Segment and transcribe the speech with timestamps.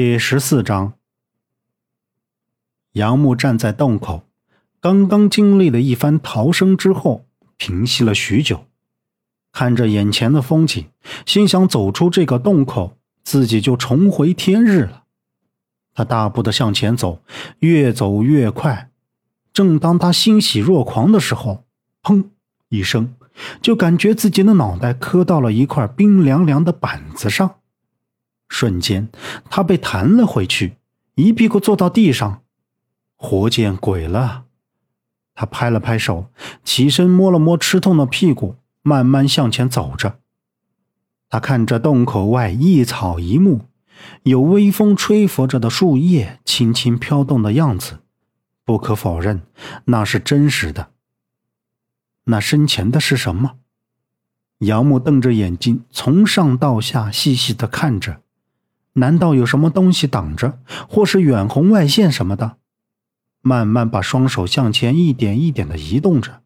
[0.00, 0.92] 第十四章，
[2.92, 4.22] 杨木站在洞口，
[4.80, 7.26] 刚刚经历了一番逃生之后，
[7.56, 8.66] 平息了许久，
[9.50, 10.86] 看着眼前的风景，
[11.26, 15.02] 心想走出这个洞口，自己就重回天日了。
[15.92, 17.20] 他大步的向前走，
[17.58, 18.92] 越走越快。
[19.52, 21.64] 正当他欣喜若狂的时候，
[22.04, 22.26] 砰
[22.68, 23.16] 一声，
[23.60, 27.57] 就感觉自己的脑袋磕到了一块冰凉凉的板子上。
[28.48, 29.08] 瞬间，
[29.50, 30.76] 他被弹了回去，
[31.14, 32.42] 一屁股坐到地上。
[33.16, 34.44] 活见鬼了！
[35.34, 36.30] 他拍了拍手，
[36.64, 40.20] 起身摸了摸吃痛的屁股，慢慢向前走着。
[41.28, 43.66] 他看着洞口外一草一木，
[44.22, 47.98] 有微风吹拂着的树叶轻轻飘动的样子，
[48.64, 49.42] 不可否认，
[49.84, 50.92] 那是真实的。
[52.24, 53.56] 那身前的是什么？
[54.58, 58.22] 杨木瞪着眼睛，从上到下细细的看着。
[58.98, 62.56] 难道有什么东西挡着，或是远红外线什么的？
[63.40, 66.42] 慢慢把双手向前一点一点的移动着。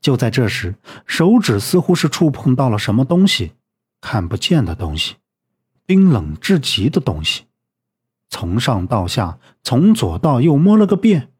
[0.00, 0.76] 就在这时，
[1.06, 3.52] 手指似乎是触碰到了什么东西，
[4.00, 5.16] 看不见的东西，
[5.86, 7.44] 冰冷至极的东西。
[8.28, 11.30] 从上到下，从左到右摸了个遍。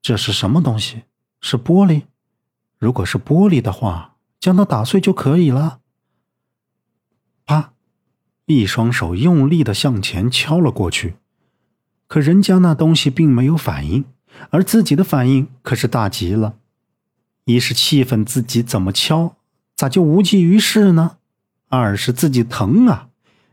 [0.00, 1.02] 这是什么东西？
[1.40, 2.02] 是玻璃？
[2.78, 5.80] 如果是玻璃的话，将它打碎就可以了。
[7.44, 7.72] 啪。
[8.46, 11.16] 一双手用力的向前敲了过去，
[12.06, 14.04] 可人家那东西并没有反应，
[14.50, 16.54] 而自己的反应可是大极了。
[17.44, 19.36] 一是气愤自己怎么敲
[19.74, 21.16] 咋就无济于事呢？
[21.68, 23.08] 二是自己疼啊，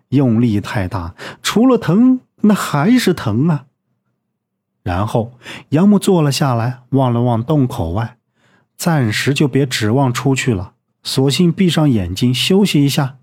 [0.10, 3.66] 用力太大，除了疼那还是疼啊。
[4.84, 8.18] 然后杨木坐了下来，望了望洞口外，
[8.78, 13.18] 暂时就别指望出去了，索性闭上眼睛休息一下。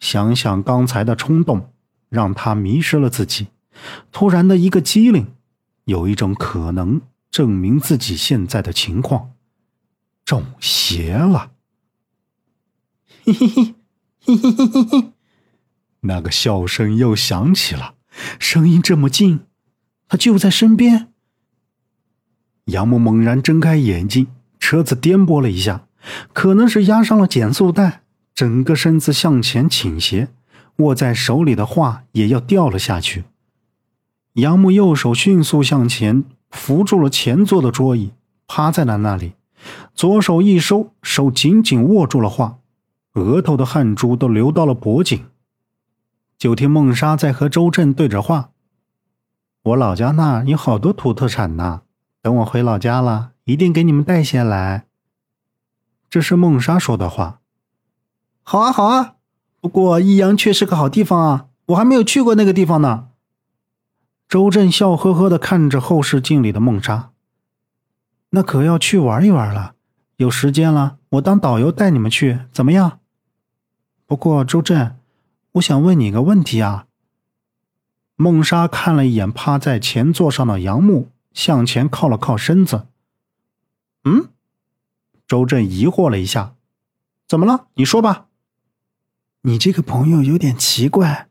[0.00, 1.72] 想想刚才的冲动，
[2.08, 3.48] 让他迷失了自己。
[4.10, 5.34] 突然的一个机灵，
[5.84, 9.32] 有一种可能证明自己现在的情况，
[10.24, 11.52] 中邪了。
[13.24, 13.74] 嘿嘿嘿，
[14.24, 15.12] 嘿嘿嘿嘿嘿，
[16.00, 17.94] 那个笑声又响起了，
[18.38, 19.40] 声音这么近，
[20.08, 21.12] 他就在身边。
[22.64, 25.86] 杨木猛然睁开眼睛，车子颠簸了一下，
[26.32, 28.02] 可能是压上了减速带。
[28.40, 30.28] 整个身子向前倾斜，
[30.76, 33.24] 握在手里的画也要掉了下去。
[34.32, 38.12] 杨木右手迅速向前扶住了前座的桌椅，
[38.46, 39.34] 趴在了那里，
[39.94, 42.56] 左手一收，手紧紧握住了画，
[43.12, 45.26] 额头的汗珠都流到了脖颈。
[46.38, 48.52] 就听孟莎在和周震对着话
[49.64, 51.82] ：“我老家那有好多土特产呢，
[52.22, 54.86] 等我回老家了，一定给你们带些来。”
[56.08, 57.39] 这是孟莎说的话。
[58.42, 59.14] 好啊，好啊，
[59.60, 63.08] 不过益阳确是个好地方啊，我还没有去过那个地方呢。
[64.28, 67.10] 周震笑呵呵的看着后视镜里的孟莎，
[68.30, 69.74] 那可要去玩一玩了。
[70.16, 73.00] 有时间了，我当导游带你们去，怎么样？
[74.06, 74.96] 不过周震，
[75.52, 76.86] 我想问你个问题啊。
[78.16, 82.86] 孟莎看了一眼趴在前座上的杨木，向前靠了靠身子。
[84.04, 84.28] 嗯？
[85.26, 86.54] 周震疑惑了一下，
[87.26, 87.66] 怎么了？
[87.74, 88.26] 你说吧。
[89.42, 91.28] 你这个朋友有点奇怪，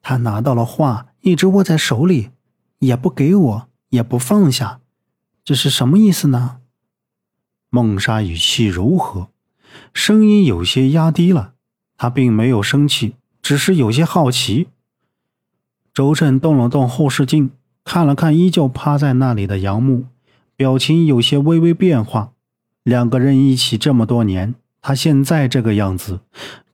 [0.00, 2.30] 他拿到了画，一直握在手里，
[2.78, 4.80] 也不给我，也不放下，
[5.44, 6.60] 这是什么意思呢？
[7.68, 9.28] 孟莎语气柔和，
[9.92, 11.52] 声音有些压低了，
[11.98, 14.68] 他并没有生气，只是有些好奇。
[15.92, 17.50] 周震动了动后视镜，
[17.84, 20.06] 看了看依旧趴在那里的杨木，
[20.56, 22.32] 表情有些微微变化。
[22.82, 26.20] 两个人一起这么多年，他现在这个样子。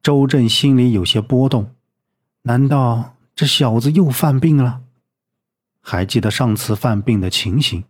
[0.03, 1.73] 周震心里有些波动，
[2.43, 4.81] 难道这小子又犯病了？
[5.83, 7.85] 还记得上次犯病的情形，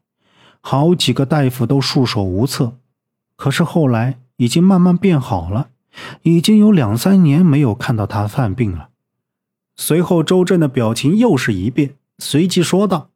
[0.61, 2.77] 好几个大夫都束手无策。
[3.37, 5.69] 可是后来已经慢慢变好了，
[6.23, 8.89] 已经有两三年没有看到他犯病了。
[9.77, 13.11] 随后，周震的表情又是一变，随即说道：“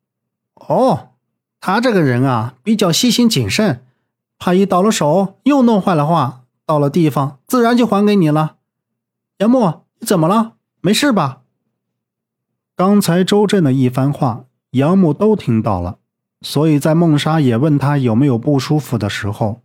[0.54, 1.08] 哦，
[1.60, 3.84] 他这个人啊，比较细心谨慎，
[4.38, 8.56] 怕一倒了手又弄坏了画，到了地方自然就还给你了。”
[9.38, 10.54] 杨木，你怎么了？
[10.80, 11.42] 没事吧？
[12.74, 15.98] 刚才周震的一番话，杨木都听到了，
[16.40, 19.62] 所以在孟莎也问他有没有不舒服的时候，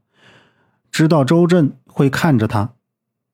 [0.92, 2.74] 知道周震会看着他，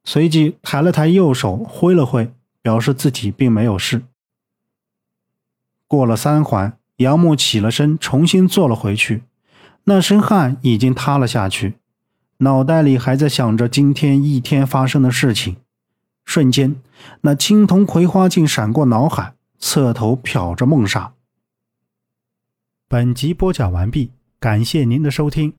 [0.03, 4.03] 随即抬了抬右手，挥了挥，表示自己并没有事。
[5.87, 9.23] 过了三环，杨木起了身，重新坐了回去，
[9.85, 11.75] 那身汗已经塌了下去，
[12.37, 15.57] 脑袋里还在想着今天一天发生的事情。
[16.25, 16.75] 瞬间，
[17.21, 21.13] 那青铜葵花镜闪过脑海，侧头瞟着梦莎。
[22.87, 25.53] 本集播讲完毕，感谢您的收听。